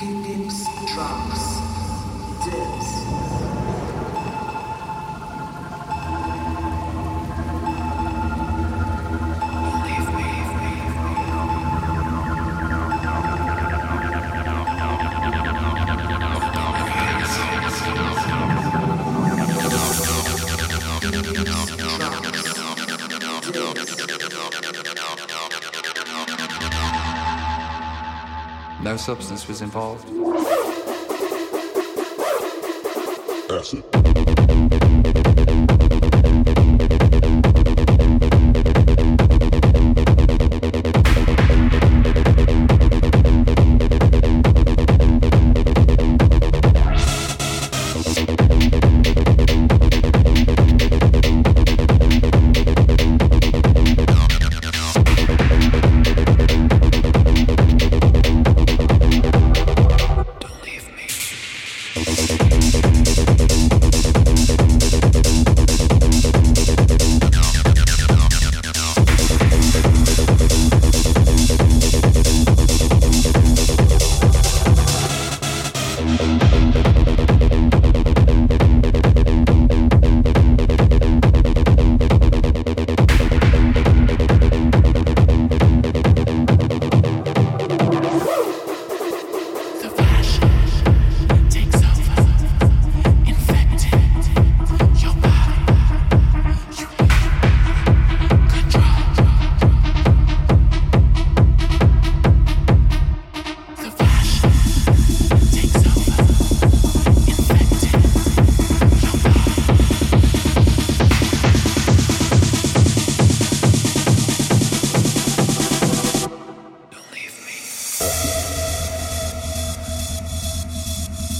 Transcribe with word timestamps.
Dips, 0.00 0.66
drops, 0.92 1.60
dips. 2.44 3.53
No 28.94 28.98
substance 28.98 29.48
was 29.48 29.60
involved. 29.60 30.08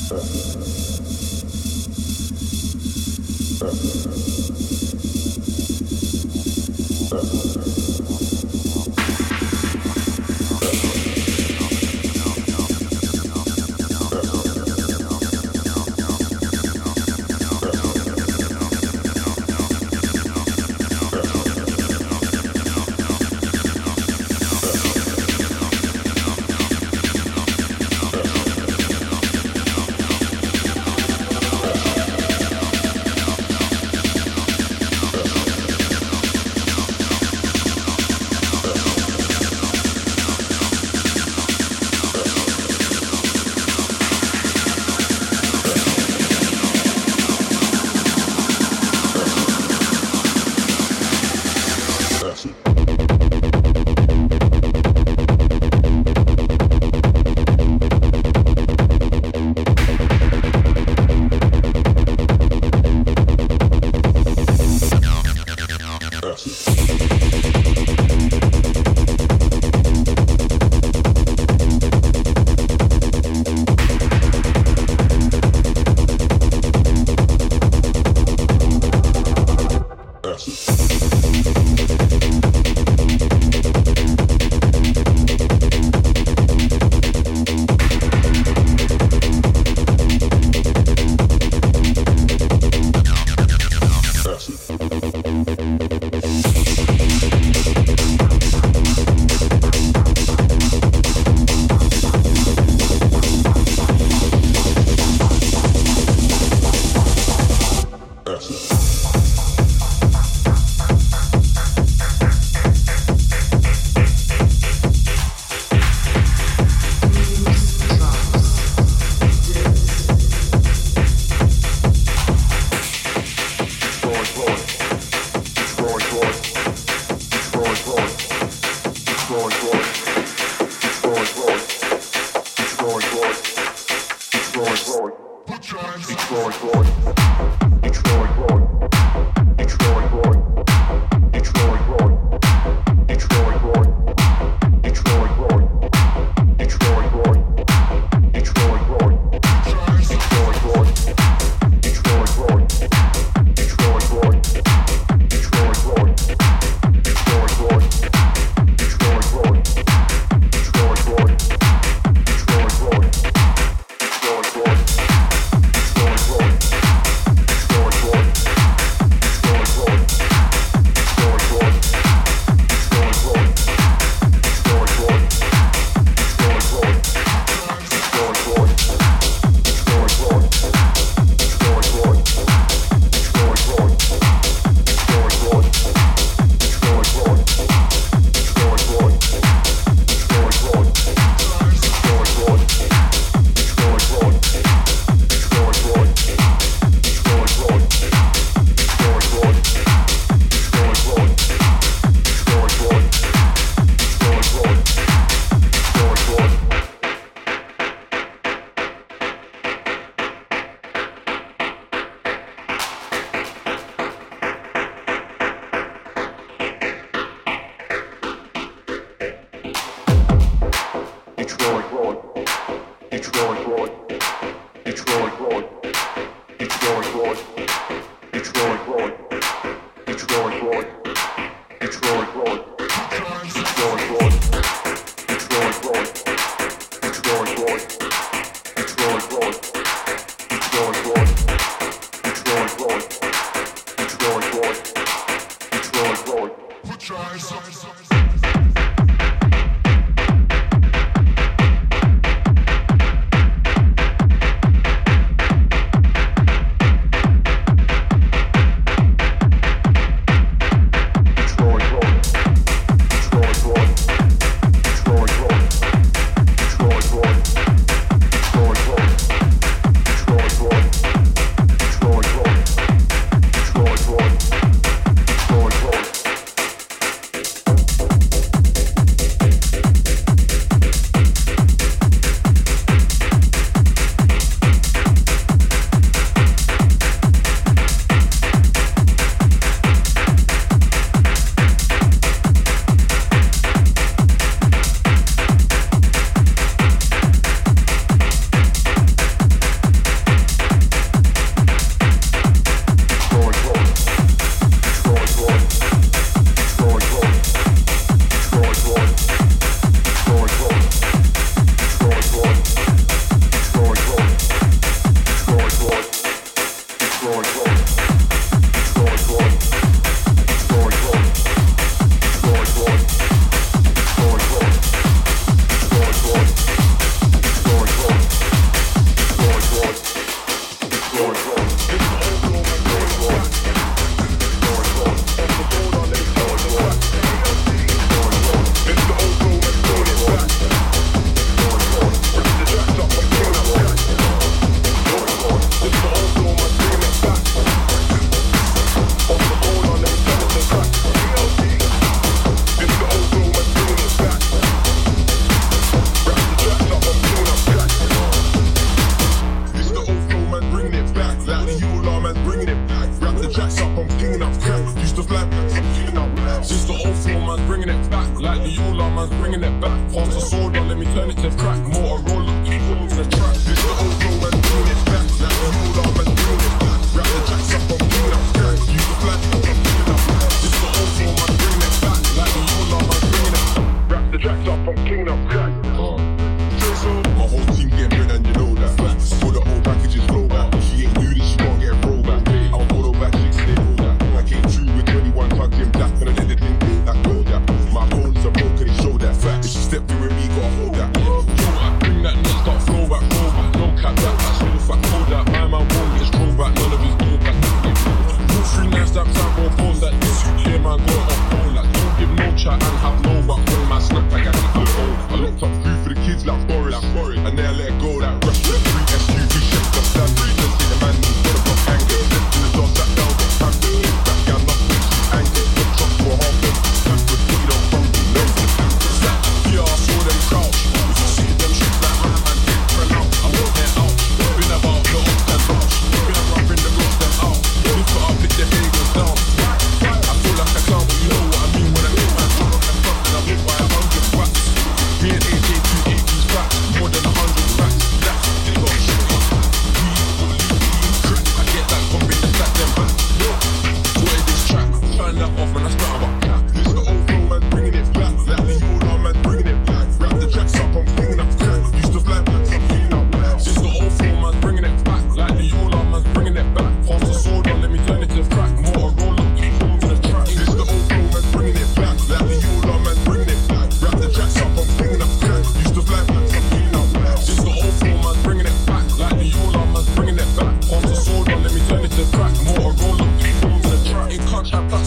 Thank 0.06 0.44
you. 7.66 7.73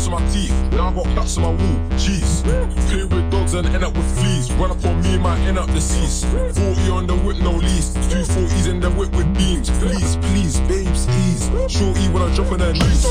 in 0.07 0.11
my 0.11 0.31
teeth. 0.31 0.55
Now 0.71 0.89
I 0.89 0.93
got 0.93 1.05
cuts 1.15 1.35
in 1.37 1.43
my 1.43 1.49
wall. 1.49 1.77
Jeez. 1.99 2.43
Play 2.87 3.03
with 3.03 3.29
dogs 3.31 3.53
and 3.53 3.67
end 3.67 3.83
up 3.83 3.93
with 3.95 4.09
fleas. 4.17 4.51
Run 4.53 4.71
up 4.71 4.83
on 4.85 5.01
me 5.01 5.13
and 5.15 5.23
might 5.23 5.39
end 5.39 5.59
up 5.59 5.67
deceased. 5.67 6.25
40 6.25 6.89
on 6.89 7.07
the 7.07 7.15
whip, 7.15 7.37
no 7.37 7.51
lease. 7.51 7.93
240s 8.11 8.67
in 8.69 8.79
the 8.79 8.89
whip 8.91 9.11
with 9.15 9.27
beams. 9.37 9.69
Please, 9.79 10.15
please, 10.17 10.59
babes, 10.61 11.07
ease. 11.07 11.49
Shorty 11.67 12.07
when 12.09 12.23
I 12.23 12.33
drop 12.35 12.51
on 12.51 12.59
her 12.59 12.73
knees. 12.73 13.03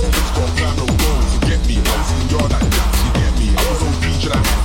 Get 1.44 1.60
me. 1.68 1.76
In 1.76 1.84
like 1.84 2.56
get 3.14 3.32
me. 3.38 3.46
I 3.56 3.60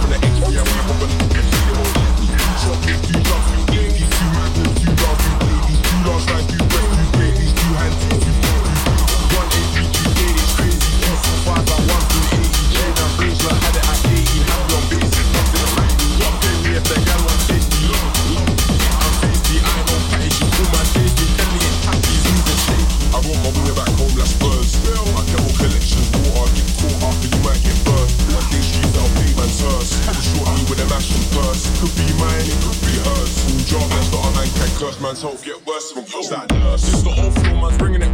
the 0.08 0.16
XP. 0.16 0.48
Me. 0.48 0.62
You 6.48 6.56
you 6.56 6.61
Search 34.82 35.00
man's 35.00 35.22
hope, 35.22 35.44
get 35.44 35.64
worse 35.68 35.92
than 35.92 36.04
That 36.06 36.50
nurse. 36.50 36.92
It's 36.92 37.04
the 37.04 37.10
old 37.22 37.36
floor, 37.36 37.62
man's 37.62 37.78
bringing 37.78 38.02
it 38.02 38.11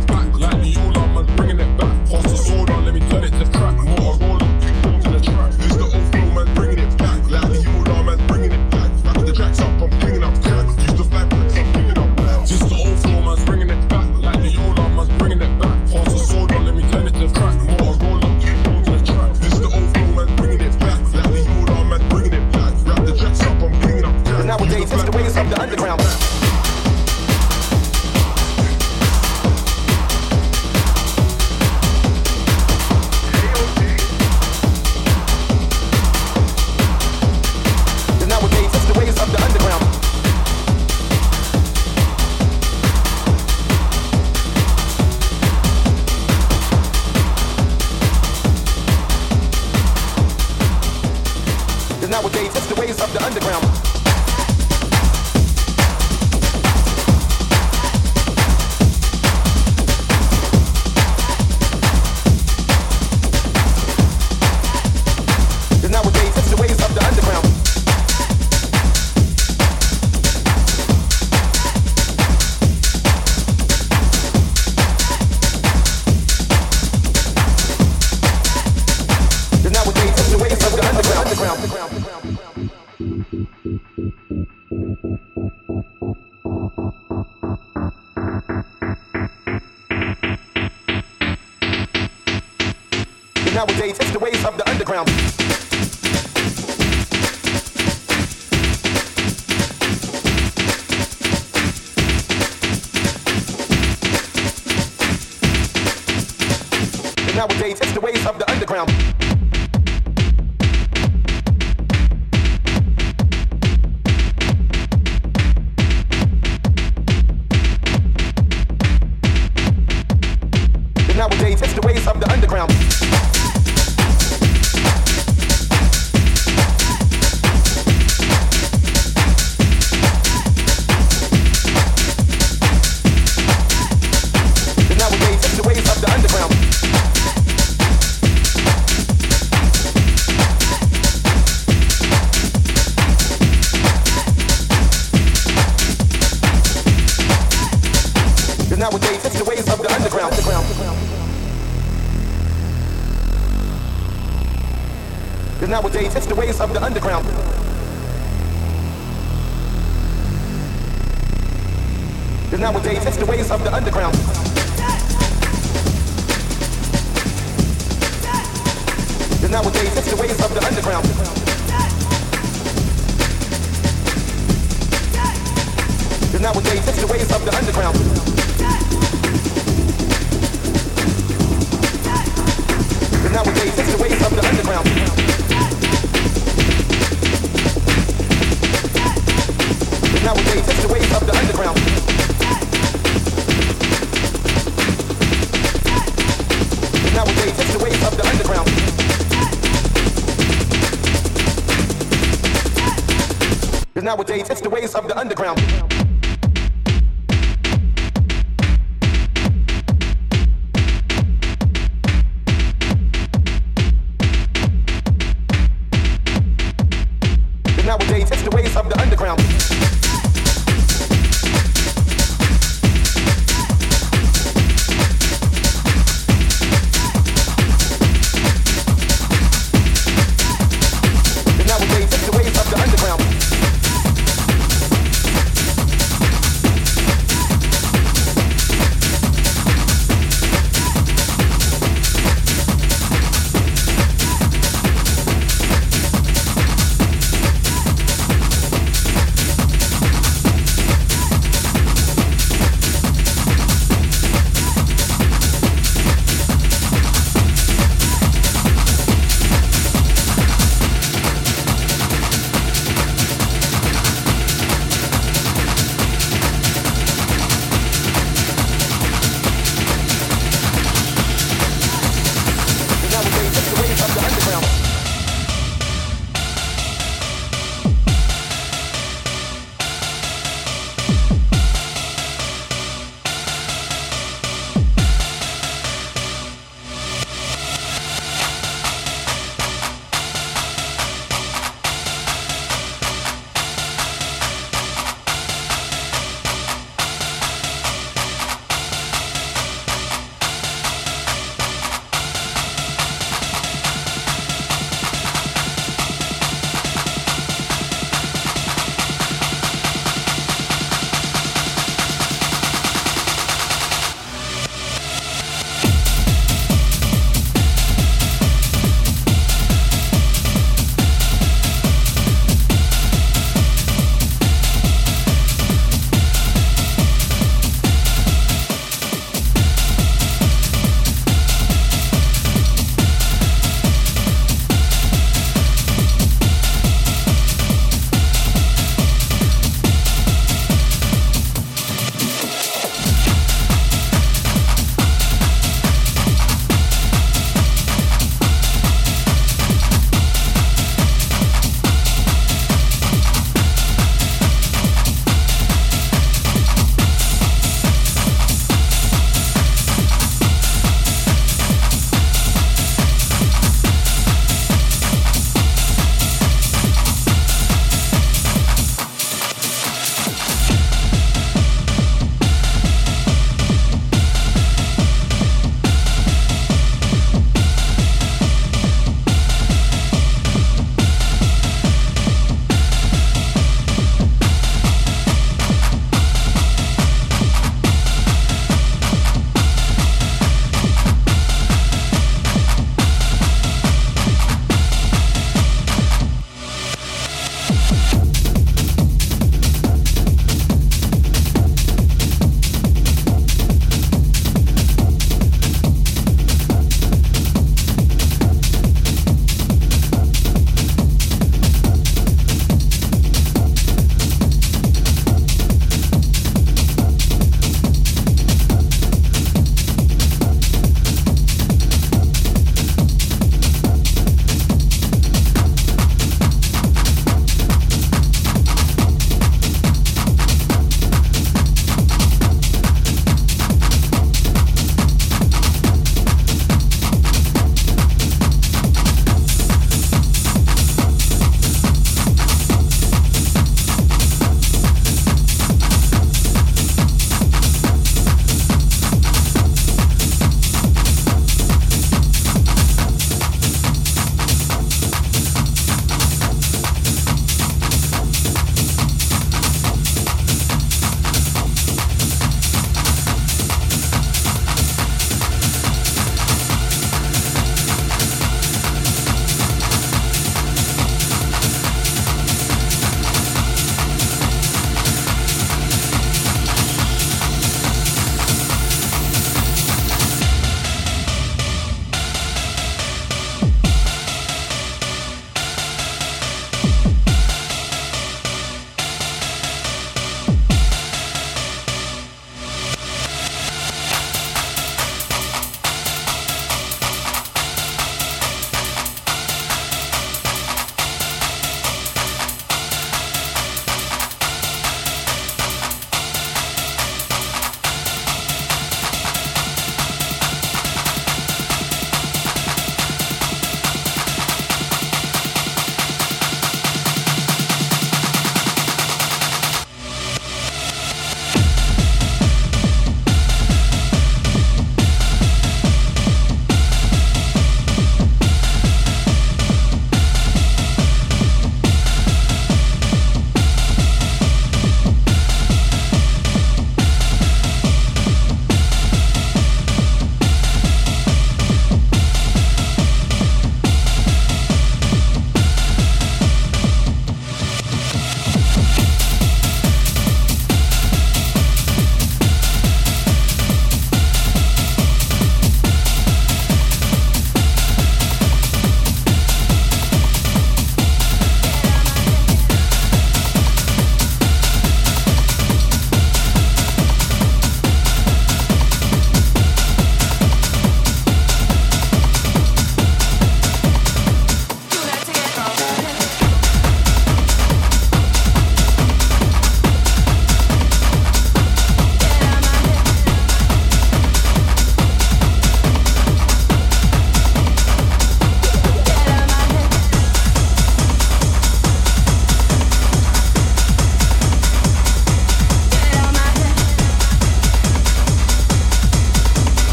nowadays 204.08 204.50
it's 204.50 204.62
the 204.62 204.70
ways 204.70 204.96
of 204.96 205.06
the 205.10 205.18
underground. 205.18 205.87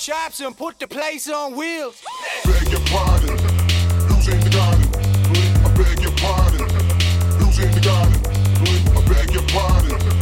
chops 0.00 0.40
and 0.40 0.56
put 0.56 0.78
the 0.78 0.88
place 0.88 1.28
on 1.28 1.54
wheels. 1.54 2.02
Beg 2.46 2.70
your 2.70 2.80
pardon, 2.86 3.36
who's 4.08 4.28
in 4.28 4.40
the 4.40 4.48
garden? 4.48 4.88
I 5.62 5.68
beg 5.76 6.00
your 6.00 6.12
pardon, 6.12 6.68
who's 7.38 7.58
in 7.58 7.70
the 7.72 7.80
garden? 7.80 8.18
I 8.96 9.08
beg 9.12 9.30
your 9.34 9.42
pardon. 9.48 10.19